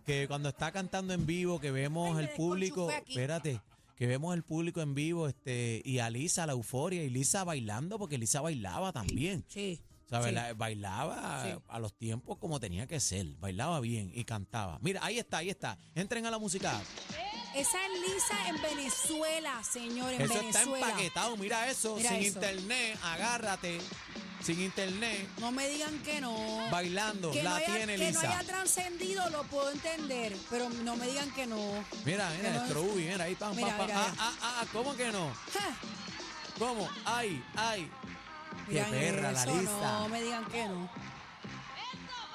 Que 0.06 0.28
cuando 0.28 0.50
está 0.50 0.74
cantando 0.74 1.14
en 1.14 1.26
vivo, 1.26 1.62
que 1.62 1.72
vemos 1.72 2.18
Ay, 2.18 2.26
el 2.26 2.30
público. 2.32 2.92
Espérate. 2.92 3.62
Que 3.96 4.06
vemos 4.06 4.36
el 4.36 4.44
público 4.44 4.82
en 4.82 4.94
vivo, 4.94 5.30
este, 5.30 5.82
y 5.86 6.00
a 6.00 6.10
Lisa, 6.10 6.46
la 6.46 6.52
euforia, 6.52 7.06
y 7.06 7.10
Lisa 7.10 7.46
bailando, 7.46 7.98
porque 7.98 8.18
Lisa 8.18 8.42
bailaba 8.42 8.92
también. 8.92 9.46
Sí. 9.48 9.82
¿Sabes? 10.10 10.30
sí. 10.30 10.36
La- 10.36 10.54
bailaba 10.54 11.44
Sí. 11.44 11.60
a 11.68 11.80
los 11.80 11.94
tiempos 11.98 12.38
como 12.38 12.60
tenía 12.60 12.88
que 12.88 13.00
ser. 13.00 13.26
Bailaba 13.38 13.80
bien 13.80 14.12
y 14.14 14.24
cantaba. 14.24 14.80
Mira, 14.82 15.02
ahí 15.04 15.20
está, 15.20 15.38
ahí 15.40 15.50
está. 15.50 15.78
Entren 15.96 16.26
a 16.26 16.32
la 16.32 16.38
música. 16.40 16.80
Esa 17.56 17.78
es 17.86 18.02
Lisa 18.02 18.50
en 18.50 18.62
Venezuela, 18.62 19.64
señor, 19.64 20.14
en 20.14 20.22
Eso 20.22 20.34
está 20.36 20.60
Venezuela. 20.60 20.86
empaquetado. 20.90 21.38
Mira 21.38 21.68
eso. 21.70 21.96
Mira 21.96 22.10
sin 22.10 22.20
eso. 22.20 22.28
internet. 22.28 22.98
Agárrate. 23.04 23.80
sin 24.44 24.62
internet, 24.62 25.28
No 25.40 25.52
me 25.52 25.68
digan 25.68 25.98
que 26.04 26.22
no. 26.22 26.34
bailando, 26.72 27.32
que 27.32 27.44
la 27.44 27.50
no 27.50 27.56
haya, 27.58 27.66
tiene 27.76 27.98
que 27.98 28.12
no 28.14 28.20
Lisa. 28.22 28.38
haya 28.38 28.48
trascendido 28.48 29.30
lo 29.32 29.44
puedo 29.46 29.72
entender, 29.72 30.38
pero 30.50 30.70
no 30.70 30.96
me 30.96 31.08
digan 31.08 31.30
que 31.34 31.48
no. 31.48 31.58
Mira, 32.06 32.30
mira, 32.38 32.52
no 32.54 32.62
es- 32.62 32.70
Strobubi, 32.70 33.04
mira 33.04 33.26
ahí, 33.26 33.36
pam, 33.36 33.54
Mira, 33.56 33.70
pam, 33.70 33.78
pam. 33.80 33.88
mira, 33.88 34.00
Ah, 34.00 34.12
mira. 34.12 34.24
ah, 34.24 34.34
ah, 34.62 34.66
¿cómo 34.72 34.96
que 34.96 35.12
no? 35.12 35.34
Ja, 35.54 35.76
¿Cómo? 36.60 36.88
Ay, 37.04 37.44
ay. 37.56 37.90
Qué 38.68 38.74
miran 38.74 38.92
perra 38.92 39.32
la 39.32 39.42
eso, 39.44 39.56
Lisa. 39.60 40.00
No 40.00 40.10
me 40.10 40.22
digan 40.22 40.46
que 40.46 40.66
no. 40.68 40.84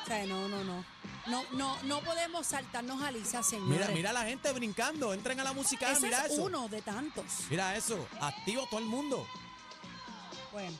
O 0.03 0.07
sea, 0.07 0.27
no, 0.27 0.49
no, 0.49 0.65
no. 0.65 0.85
No, 1.27 1.45
no, 1.53 1.81
no 1.85 2.01
podemos 2.01 2.47
saltarnos 2.47 3.01
a 3.01 3.11
Lisa, 3.13 3.43
señores. 3.45 3.71
Mira, 3.71 3.89
mira 3.95 4.11
a 4.11 4.13
la 4.13 4.25
gente 4.25 4.51
brincando, 4.53 5.15
entren 5.15 5.39
a 5.39 5.45
la 5.45 5.53
música, 5.53 5.93
Ese 5.93 6.01
mira 6.07 6.27
es 6.27 6.33
eso. 6.33 6.43
uno 6.45 6.69
de 6.69 6.83
tantos. 6.83 7.25
Mira 7.49 7.77
eso, 7.77 8.09
activo 8.21 8.67
todo 8.69 8.81
el 8.81 8.87
mundo. 8.87 9.25
Bueno. 10.51 10.77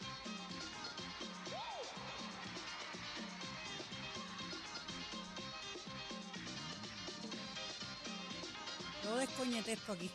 Yo 9.05 9.17
descoñete 9.17 9.73
esto 9.73 9.93
aquí. 9.93 10.11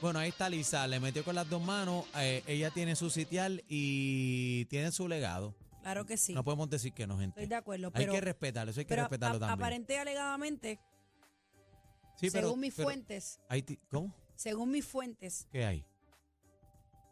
Bueno, 0.00 0.18
ahí 0.18 0.28
está 0.28 0.48
Lisa, 0.48 0.86
le 0.86 1.00
metió 1.00 1.24
con 1.24 1.34
las 1.34 1.48
dos 1.48 1.62
manos, 1.62 2.04
eh, 2.16 2.42
ella 2.46 2.70
tiene 2.70 2.94
su 2.96 3.08
sitial 3.10 3.64
y 3.68 4.66
tiene 4.66 4.92
su 4.92 5.08
legado. 5.08 5.54
Claro 5.82 6.04
que 6.04 6.16
sí. 6.16 6.34
No 6.34 6.44
podemos 6.44 6.68
decir 6.68 6.92
que 6.92 7.06
no, 7.06 7.18
gente. 7.18 7.40
Estoy 7.40 7.46
de 7.48 7.54
acuerdo. 7.54 7.86
hay 7.88 7.92
Pero, 8.04 8.12
que 8.12 8.20
respetarlo, 8.20 8.70
eso 8.72 8.80
hay 8.80 8.84
que 8.86 8.90
pero 8.90 9.02
respetarlo 9.02 9.38
también. 9.38 9.58
aparente 9.58 9.94
y 9.94 9.96
alegadamente, 9.96 10.80
Sí, 12.16 12.30
pero- 12.30 12.48
según 12.48 12.60
mis 12.60 12.74
pero 12.74 12.88
fuentes, 12.88 13.40
hay 13.48 13.62
¿Cómo? 13.90 14.14
según 14.34 14.70
mis 14.70 14.84
fuentes, 14.84 15.46
¿Qué 15.50 15.64
hay? 15.64 15.84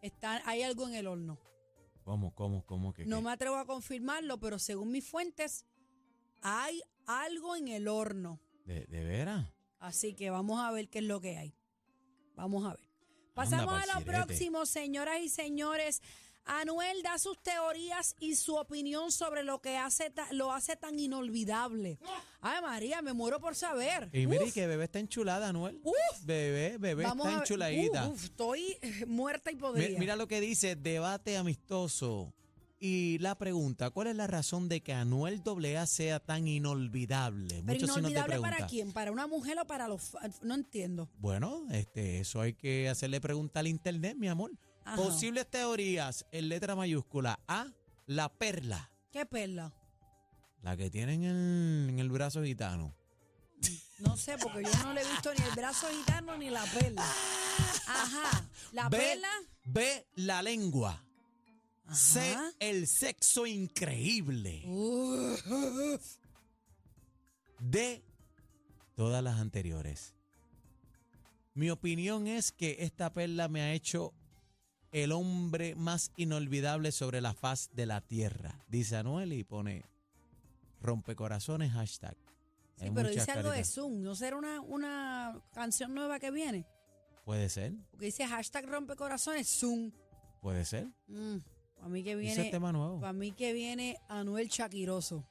está, 0.03 0.43
hay 0.49 0.63
algo 0.63 0.87
en 0.89 0.95
el 0.95 1.07
horno. 1.07 1.39
¿Cómo, 2.05 2.35
cómo, 2.35 2.65
cómo? 2.67 2.93
¿Qué, 2.93 3.07
No 3.07 3.19
qué? 3.19 3.23
me 3.25 3.31
atrevo 3.33 3.57
a 3.57 3.65
confirmarlo, 3.65 4.39
pero 4.39 4.59
según 4.59 4.91
mis 4.93 5.09
fuentes, 5.09 5.65
hay 6.43 6.83
algo 7.07 7.57
en 7.57 7.69
el 7.69 7.89
horno. 7.89 8.41
¿De, 8.67 8.85
de 8.87 9.05
veras? 9.05 9.47
Así 9.79 10.15
que 10.15 10.29
vamos 10.31 10.61
a 10.61 10.71
ver 10.71 10.89
qué 10.91 10.99
es 10.99 11.05
lo 11.05 11.21
que 11.21 11.39
hay. 11.39 11.55
Vamos 12.35 12.65
a 12.65 12.71
ver. 12.71 12.89
Pasamos 13.35 13.75
a 13.83 13.99
lo 13.99 14.05
próximo, 14.05 14.65
señoras 14.65 15.21
y 15.23 15.29
señores. 15.29 16.01
Anuel 16.47 17.03
da 17.03 17.19
sus 17.19 17.39
teorías 17.43 18.17
y 18.21 18.37
su 18.37 18.55
opinión 18.57 19.11
sobre 19.11 19.43
lo 19.43 19.63
que 19.63 19.79
hace 19.79 20.13
lo 20.33 20.53
hace 20.53 20.77
tan 20.77 20.99
inolvidable. 20.99 21.99
Ay, 22.43 22.61
María, 22.61 23.01
me 23.01 23.15
muero 23.15 23.41
por 23.41 23.55
saber. 23.55 24.11
Y 24.13 24.27
mire 24.27 24.53
que 24.53 24.67
bebé 24.67 24.85
está 24.85 24.99
enchulada, 24.99 25.49
Anuel. 25.49 25.81
uf. 25.83 25.95
Bebé, 26.23 26.77
bebé 26.79 27.05
Vamos 27.05 27.27
está 27.27 27.39
enchuladita. 27.39 28.09
Uf, 28.09 28.15
uf, 28.15 28.25
estoy 28.25 28.77
muerta 29.07 29.51
y 29.51 29.57
podrida. 29.57 29.99
Mira, 29.99 30.17
lo 30.17 30.29
que 30.29 30.41
dice, 30.41 30.77
debate 30.77 31.39
amistoso. 31.39 32.33
Y 32.79 33.19
la 33.19 33.37
pregunta, 33.39 33.91
¿cuál 33.91 34.09
es 34.09 34.17
la 34.17 34.27
razón 34.27 34.69
de 34.69 34.83
que 34.83 34.93
Anuel 34.93 35.43
AA 35.47 35.87
sea 35.87 36.21
tan 36.21 36.47
inolvidable? 36.47 37.63
Pero 37.65 37.81
Muchos 37.81 37.97
inolvidable 37.97 38.41
para 38.41 38.67
quién, 38.67 38.93
para 38.93 39.11
una 39.13 39.27
mujer 39.27 39.59
o 39.59 39.67
para 39.67 39.89
los 39.89 40.17
no 40.43 40.55
entiendo. 40.55 41.09
Bueno, 41.19 41.67
este, 41.71 42.21
eso 42.21 42.41
hay 42.41 42.55
que 42.55 42.89
hacerle 42.89 43.21
pregunta 43.21 43.61
al 43.61 43.69
internet, 43.69 44.17
mi 44.19 44.29
amor. 44.29 44.53
Ajá. 44.85 44.97
Posibles 44.97 45.49
teorías 45.49 46.27
en 46.31 46.49
letra 46.49 46.77
mayúscula. 46.77 47.41
A, 47.49 47.69
la 48.07 48.29
perla, 48.29 48.91
¿Qué 49.11 49.25
perla? 49.25 49.73
la 50.63 50.77
que 50.77 50.91
tiene 50.91 51.15
en 51.15 51.25
el, 51.25 51.91
en 51.91 51.99
el 51.99 52.11
brazo 52.11 52.43
gitano. 52.43 52.95
No 53.99 54.17
sé, 54.17 54.37
porque 54.39 54.65
yo 54.65 54.83
no 54.83 54.93
le 54.93 55.03
he 55.03 55.09
visto 55.09 55.33
ni 55.35 55.45
el 55.45 55.53
brazo 55.53 55.87
gitano 55.89 56.37
ni 56.37 56.51
la 56.51 56.65
perla. 56.65 57.03
Ajá. 57.87 58.49
La 58.73 58.89
B, 58.89 58.99
perla. 58.99 59.29
B, 59.65 60.07
la 60.17 60.43
lengua. 60.43 61.04
Ajá. 61.87 62.51
el 62.61 62.87
sexo 62.87 63.47
increíble. 63.47 64.63
Uf. 64.67 66.17
de 67.61 68.03
todas 68.97 69.23
las 69.23 69.39
anteriores. 69.39 70.15
Mi 71.55 71.71
opinión 71.71 72.27
es 72.27 72.53
que 72.53 72.77
esta 72.81 73.13
perla 73.13 73.49
me 73.49 73.63
ha 73.63 73.73
hecho 73.73 74.13
el 74.93 75.13
hombre 75.13 75.75
más 75.75 76.11
inolvidable 76.17 76.93
sobre 76.93 77.21
la 77.21 77.35
faz 77.35 77.71
de 77.75 77.87
la 77.87 78.01
tierra, 78.01 78.65
dice 78.69 78.97
Anuel 78.97 79.33
y 79.33 79.45
pone 79.45 79.85
rompecorazones 80.81 81.73
hashtag. 81.73 82.17
Sí, 82.77 82.87
Hay 82.87 82.91
pero 82.91 83.09
dice 83.09 83.31
algo 83.31 83.51
de. 83.51 83.65
Zoom. 83.65 84.03
¿No 84.03 84.15
será 84.17 84.37
una, 84.37 84.61
una 84.61 85.41
canción 85.53 85.95
nueva 85.95 86.19
que 86.19 86.31
viene? 86.31 86.67
Puede 87.25 87.49
ser, 87.49 87.73
Porque 87.91 88.07
dice 88.07 88.27
hashtag 88.27 88.67
rompecorazones 88.67 89.49
Zoom. 89.49 89.93
puede 90.41 90.65
ser. 90.65 90.89
Mm, 91.07 91.39
para 91.85 91.93
mí 91.93 92.03
que 92.03 92.17
viene. 92.17 92.51
tema 92.51 92.73
nuevo. 92.73 93.01
Para 93.01 93.13
mí 93.13 93.33
que 93.33 93.53
viene 93.53 93.99
Anuel 94.09 94.49
Chaquiroso. 94.49 95.25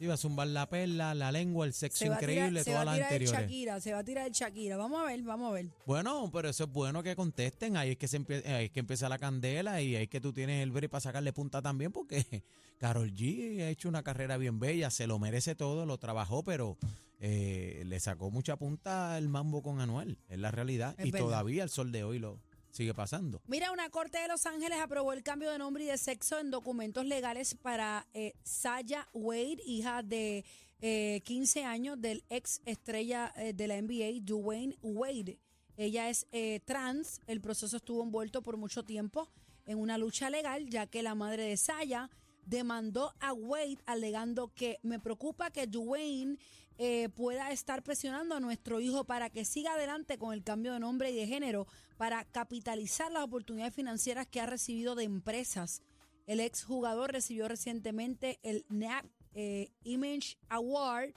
Iba 0.00 0.14
a 0.14 0.16
zumbar 0.16 0.46
la 0.46 0.68
perla, 0.68 1.12
la 1.14 1.32
lengua, 1.32 1.66
el 1.66 1.72
sexo 1.72 1.98
Se 2.04 2.08
va 2.08 2.16
a 2.16 2.18
tirar, 2.20 2.34
increíble, 2.34 2.62
se 2.62 2.72
va 2.72 2.82
todas 2.82 2.82
a 2.82 2.84
las 2.86 2.94
tirar 3.08 3.08
el 3.10 3.14
anteriores. 3.28 3.40
Shakira, 3.50 3.80
se 3.80 3.92
va 3.92 3.98
a 3.98 4.04
tirar 4.04 4.26
el 4.28 4.32
Shakira. 4.32 4.76
Vamos 4.76 5.00
a 5.00 5.04
ver, 5.04 5.22
vamos 5.22 5.50
a 5.50 5.54
ver. 5.54 5.66
Bueno, 5.86 6.30
pero 6.32 6.48
eso 6.48 6.64
es 6.64 6.70
bueno 6.72 7.02
que 7.02 7.16
contesten. 7.16 7.76
Ahí 7.76 7.90
es 7.90 7.96
que 7.96 8.06
se 8.06 8.20
empie- 8.20 8.44
ahí 8.46 8.66
es 8.66 8.70
que 8.70 8.78
empieza 8.80 9.08
la 9.08 9.18
candela 9.18 9.80
y 9.82 9.96
ahí 9.96 10.02
es 10.04 10.08
que 10.08 10.20
tú 10.20 10.32
tienes 10.32 10.62
el 10.62 10.70
break 10.70 10.88
para 10.90 11.00
sacarle 11.00 11.32
punta 11.32 11.62
también 11.62 11.90
porque 11.90 12.24
Carol 12.78 13.12
G 13.12 13.60
ha 13.60 13.70
hecho 13.70 13.88
una 13.88 14.04
carrera 14.04 14.36
bien 14.36 14.60
bella, 14.60 14.90
se 14.90 15.08
lo 15.08 15.18
merece 15.18 15.56
todo, 15.56 15.84
lo 15.84 15.98
trabajó, 15.98 16.44
pero 16.44 16.76
eh, 17.18 17.82
le 17.84 17.98
sacó 17.98 18.30
mucha 18.30 18.56
punta 18.56 19.18
el 19.18 19.28
mambo 19.28 19.62
con 19.62 19.80
Anuel, 19.80 20.18
es 20.28 20.38
la 20.38 20.52
realidad. 20.52 20.94
Es 20.98 21.06
y 21.06 21.10
verdad. 21.10 21.26
todavía 21.26 21.64
el 21.64 21.70
sol 21.70 21.90
de 21.90 22.04
hoy 22.04 22.20
lo 22.20 22.38
sigue 22.70 22.94
pasando. 22.94 23.40
Mira, 23.46 23.72
una 23.72 23.90
corte 23.90 24.18
de 24.18 24.28
Los 24.28 24.46
Ángeles 24.46 24.78
aprobó 24.80 25.12
el 25.12 25.22
cambio 25.22 25.50
de 25.50 25.58
nombre 25.58 25.84
y 25.84 25.86
de 25.86 25.98
sexo 25.98 26.38
en 26.38 26.50
documentos 26.50 27.04
legales 27.06 27.54
para 27.54 28.06
eh, 28.14 28.34
Saya 28.42 29.08
Wade, 29.12 29.58
hija 29.64 30.02
de 30.02 30.44
eh, 30.80 31.22
15 31.24 31.64
años 31.64 32.00
del 32.00 32.24
ex 32.30 32.60
estrella 32.64 33.32
eh, 33.36 33.52
de 33.52 33.66
la 33.66 33.80
NBA, 33.80 34.20
Dwayne 34.22 34.76
Wade. 34.82 35.38
Ella 35.76 36.08
es 36.08 36.26
eh, 36.32 36.60
trans. 36.64 37.20
El 37.26 37.40
proceso 37.40 37.76
estuvo 37.76 38.02
envuelto 38.02 38.42
por 38.42 38.56
mucho 38.56 38.84
tiempo 38.84 39.28
en 39.66 39.78
una 39.78 39.98
lucha 39.98 40.30
legal, 40.30 40.68
ya 40.68 40.86
que 40.86 41.02
la 41.02 41.14
madre 41.14 41.44
de 41.44 41.56
Saya 41.56 42.10
demandó 42.48 43.14
a 43.20 43.32
Wade 43.32 43.78
alegando 43.86 44.52
que 44.54 44.78
me 44.82 44.98
preocupa 44.98 45.50
que 45.50 45.66
Dwayne 45.66 46.38
eh, 46.78 47.08
pueda 47.10 47.50
estar 47.50 47.82
presionando 47.82 48.34
a 48.34 48.40
nuestro 48.40 48.80
hijo 48.80 49.04
para 49.04 49.30
que 49.30 49.44
siga 49.44 49.74
adelante 49.74 50.16
con 50.16 50.32
el 50.32 50.42
cambio 50.42 50.72
de 50.72 50.80
nombre 50.80 51.10
y 51.10 51.14
de 51.16 51.26
género 51.26 51.66
para 51.96 52.24
capitalizar 52.24 53.12
las 53.12 53.24
oportunidades 53.24 53.74
financieras 53.74 54.26
que 54.26 54.40
ha 54.40 54.46
recibido 54.46 54.94
de 54.94 55.04
empresas. 55.04 55.82
El 56.26 56.40
exjugador 56.40 57.12
recibió 57.12 57.48
recientemente 57.48 58.38
el 58.42 58.64
NAP 58.68 59.04
eh, 59.34 59.70
Image 59.82 60.38
Award 60.48 61.14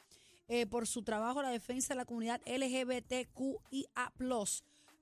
eh, 0.48 0.66
por 0.66 0.88
su 0.88 1.04
trabajo 1.04 1.40
a 1.40 1.44
la 1.44 1.50
defensa 1.50 1.94
de 1.94 1.98
la 1.98 2.06
comunidad 2.06 2.42
LGBTQIA+, 2.46 4.14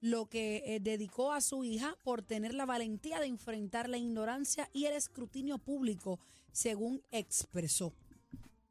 lo 0.02 0.28
que 0.28 0.64
eh, 0.66 0.80
dedicó 0.80 1.34
a 1.34 1.42
su 1.42 1.64
hija 1.64 1.96
por 2.04 2.22
tener 2.22 2.54
la 2.54 2.66
valentía 2.66 3.20
de 3.20 3.28
enfrentar 3.28 3.90
la 3.90 3.98
ignorancia 3.98 4.70
y 4.74 4.86
el 4.86 4.94
escrutinio 4.94 5.58
público, 5.58 6.20
según 6.52 7.02
expresó. 7.12 7.94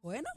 Bueno, 0.01 0.29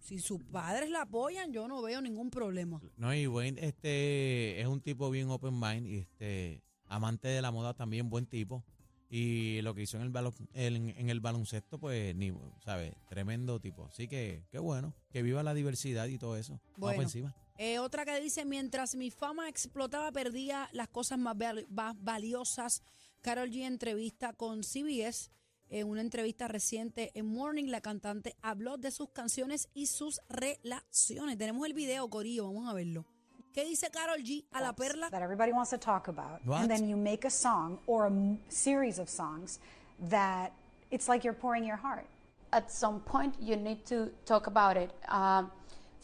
si 0.00 0.18
sus 0.18 0.42
padres 0.42 0.90
la 0.90 1.02
apoyan, 1.02 1.52
yo 1.52 1.68
no 1.68 1.80
veo 1.82 2.00
ningún 2.00 2.30
problema. 2.30 2.80
No, 2.96 3.14
y 3.14 3.26
Wayne 3.26 3.58
este, 3.64 4.60
es 4.60 4.66
un 4.66 4.80
tipo 4.80 5.10
bien 5.10 5.30
open 5.30 5.58
mind 5.58 5.86
y 5.86 5.98
este, 5.98 6.62
amante 6.86 7.28
de 7.28 7.40
la 7.40 7.50
moda 7.52 7.74
también, 7.74 8.10
buen 8.10 8.26
tipo. 8.26 8.64
Y 9.10 9.60
lo 9.62 9.74
que 9.74 9.82
hizo 9.82 9.96
en 9.96 10.02
el, 10.02 10.12
balon- 10.12 10.48
en, 10.54 10.88
en 10.88 11.08
el 11.08 11.20
baloncesto, 11.20 11.78
pues, 11.78 12.16
ni, 12.16 12.32
¿sabes? 12.64 12.94
Tremendo 13.08 13.60
tipo. 13.60 13.84
Así 13.86 14.08
que, 14.08 14.42
qué 14.50 14.58
bueno, 14.58 14.92
que 15.12 15.22
viva 15.22 15.42
la 15.44 15.54
diversidad 15.54 16.06
y 16.08 16.18
todo 16.18 16.36
eso. 16.36 16.54
Vamos 16.54 16.78
Bueno. 16.78 16.96
por 16.96 17.04
encima. 17.04 17.36
Eh, 17.56 17.78
otra 17.78 18.04
que 18.04 18.20
dice, 18.20 18.44
mientras 18.44 18.96
mi 18.96 19.10
fama 19.10 19.48
explotaba, 19.48 20.10
perdía 20.10 20.68
las 20.72 20.88
cosas 20.88 21.18
más, 21.18 21.36
val- 21.38 21.66
más 21.70 21.94
valiosas. 22.02 22.82
Carol 23.22 23.50
G 23.50 23.64
entrevista 23.66 24.32
con 24.32 24.62
CBS. 24.64 25.30
En 25.70 25.88
una 25.88 26.02
entrevista 26.02 26.46
reciente 26.46 27.10
en 27.14 27.26
Morning, 27.26 27.68
la 27.68 27.80
cantante 27.80 28.36
habló 28.42 28.76
de 28.76 28.90
sus 28.90 29.08
canciones 29.10 29.68
y 29.72 29.86
sus 29.86 30.20
relaciones. 30.28 31.38
Tenemos 31.38 31.66
el 31.66 31.72
video, 31.74 32.08
Corillo, 32.10 32.46
vamos 32.46 32.68
a 32.68 32.74
verlo. 32.74 33.06
¿Qué 33.52 33.64
dice 33.64 33.88
Carol 33.90 34.22
G 34.22 34.44
a 34.52 34.60
la 34.60 34.74
perla? 34.74 35.08
that 35.10 35.22
everybody 35.22 35.52
wants 35.52 35.70
to 35.70 35.78
talk 35.78 36.08
about, 36.08 36.44
What? 36.44 36.60
and 36.62 36.68
then 36.68 36.88
you 36.88 36.96
make 36.96 37.24
a 37.26 37.30
song 37.30 37.78
or 37.86 38.04
a 38.04 38.08
m- 38.10 38.38
series 38.48 38.98
of 38.98 39.08
songs 39.08 39.58
that 40.10 40.50
it's 40.90 41.08
like 41.08 41.24
you're 41.24 41.38
pouring 41.38 41.64
your 41.64 41.78
heart. 41.78 42.04
at 42.52 42.70
some 42.70 43.00
point 43.00 43.34
you 43.40 43.56
need 43.56 43.84
to 43.84 44.10
talk 44.26 44.46
about 44.46 44.76
it. 44.76 44.90
Um, 45.08 45.50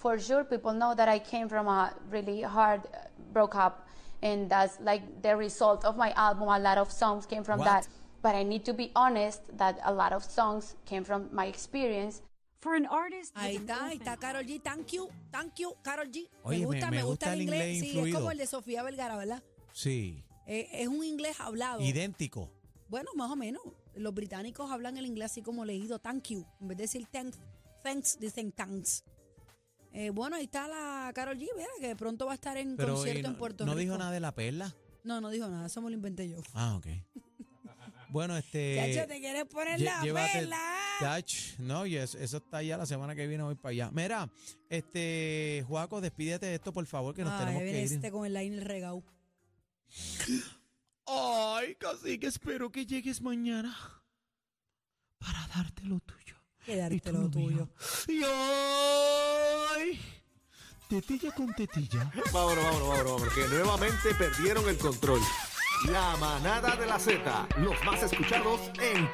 for 0.03 0.19
sure, 0.19 0.45
people 0.45 0.73
know 0.73 0.95
that 0.95 1.09
I 1.09 1.19
came 1.19 1.49
from 1.49 1.67
a 1.69 1.93
really 2.11 2.41
hard 2.43 2.81
uh, 2.87 2.99
broke 3.33 3.55
up, 3.55 3.75
and 4.23 4.49
that's 4.51 4.77
like 4.81 5.03
the 5.23 5.37
result 5.37 5.85
of 5.85 5.97
my 5.97 6.11
album. 6.17 6.49
A 6.49 6.59
lot 6.59 6.79
of 6.79 6.89
songs 6.91 7.27
came 7.27 7.45
from 7.45 7.59
What? 7.59 7.67
that. 7.67 7.89
But 8.23 8.35
I 8.35 8.43
need 8.43 8.65
to 8.65 8.75
be 8.75 8.91
honest 8.95 9.41
that 9.57 9.79
a 9.85 9.93
lot 9.93 10.13
of 10.13 10.23
songs 10.25 10.75
came 10.85 11.05
from 11.05 11.29
my 11.33 11.47
experience. 11.47 12.23
For 12.61 12.75
an 12.75 12.85
artist, 12.87 13.33
Ahí 13.35 13.57
está, 13.57 13.87
ahí 13.89 13.97
está 13.97 14.19
Carol 14.19 14.45
G. 14.45 14.61
Thank 14.63 14.93
you, 14.93 15.09
thank 15.33 15.59
you, 15.59 15.75
Carol 15.83 16.07
G. 16.13 16.29
Oye, 16.45 16.59
me 16.59 16.67
gusta, 16.67 16.87
me 16.91 16.97
me, 16.99 17.03
gusta, 17.03 17.27
gusta 17.27 17.33
el 17.33 17.41
inglés. 17.43 17.77
inglés 17.77 17.93
Sí, 17.93 18.09
es 18.11 18.15
como 18.15 18.31
el 18.31 18.37
de 18.39 18.47
Sofía 18.47 18.83
Vergara, 18.83 19.17
¿verdad? 19.17 19.43
Sí, 19.73 20.23
Eh, 20.47 20.69
es 20.83 20.89
un 20.89 21.03
inglés 21.03 21.41
hablado. 21.41 21.81
idéntico. 21.81 22.51
Bueno, 22.89 23.11
más 23.17 23.31
o 23.31 23.37
menos. 23.37 23.63
Los 23.95 24.13
británicos 24.13 24.71
hablan 24.71 24.99
el 24.99 25.07
inglés 25.07 25.31
así 25.33 25.41
como 25.43 25.65
leído, 25.65 25.99
thank 25.99 26.29
you. 26.29 26.45
En 26.61 26.69
vez 26.69 26.77
de 26.77 26.83
decir 26.85 27.07
thanks, 27.11 27.39
thanks 27.83 28.19
dicen 28.19 28.53
thanks. 28.53 29.05
Eh, 29.93 30.11
bueno, 30.11 30.37
ahí 30.37 30.45
está 30.45 30.69
la 30.69 31.11
Carol 31.15 31.37
G, 31.39 31.47
vea, 31.57 31.67
que 31.81 31.97
pronto 31.97 32.27
va 32.27 32.33
a 32.33 32.35
estar 32.37 32.57
en 32.57 32.77
Pero 32.77 32.95
concierto 32.95 33.23
no, 33.23 33.29
en 33.35 33.39
Puerto 33.39 33.67
no 33.67 33.73
Rico. 33.73 33.81
dijo 33.81 33.99
nada 33.99 34.13
de 34.13 34.21
la 34.21 34.33
perla. 34.35 34.75
No, 35.03 35.21
no 35.21 35.31
dijo 35.31 35.49
nada, 35.49 35.67
eso 35.67 35.81
me 35.83 35.91
lo 35.91 35.97
inventé 35.97 36.29
yo. 36.29 36.41
Ah, 36.55 36.77
ok. 36.77 36.87
Bueno, 38.11 38.37
este. 38.37 38.93
Chacho, 38.95 39.09
¿te 39.09 39.21
quieres 39.21 39.45
poner 39.47 39.79
lle- 39.81 39.85
la 39.85 40.01
llévate- 40.03 40.41
vela? 40.41 40.77
Tach, 41.01 41.33
no, 41.59 41.87
y 41.87 41.97
eso, 41.97 42.19
eso 42.19 42.37
está 42.39 42.63
ya 42.63 42.77
la 42.77 42.85
semana 42.87 43.15
que 43.15 43.27
viene 43.27 43.43
voy 43.43 43.55
para 43.55 43.71
allá. 43.71 43.91
Mira, 43.93 44.29
este, 44.69 45.65
Juaco, 45.67 46.01
despídete 46.01 46.47
de 46.47 46.57
esto, 46.57 46.73
por 46.73 46.85
favor, 46.87 47.15
que 47.15 47.23
nos 47.25 47.33
Ay, 47.33 47.39
tenemos 47.47 47.63
que 47.63 47.71
ir. 47.85 47.93
este 47.93 48.11
con 48.11 48.27
el 48.27 48.35
line 48.35 48.61
regao. 48.61 49.03
Ay, 51.07 51.75
cacique, 51.77 52.27
espero 52.27 52.71
que 52.71 52.85
llegues 52.87 53.21
mañana 53.23 53.77
para 55.19 55.47
darte 55.49 55.85
lo 55.85 56.01
tuyo. 56.01 56.37
Quedarte 56.71 57.11
lo 57.11 57.29
tuyo. 57.29 57.69
Y 58.07 58.23
ay, 58.23 60.01
tetilla 60.89 61.35
con 61.35 61.53
tetilla. 61.53 62.13
Vámonos, 62.33 62.65
vámonos, 62.65 62.89
vámonos, 62.89 63.05
vámonos, 63.13 63.35
que 63.35 63.49
nuevamente 63.49 64.15
perdieron 64.15 64.69
el 64.69 64.79
control. 64.79 65.21
La 65.91 66.17
manada 66.19 66.77
de 66.77 66.87
la 66.87 67.01
Z, 67.01 67.49
los 67.59 67.85
más 67.85 68.05
escuchados 68.05 68.61
en 68.81 69.09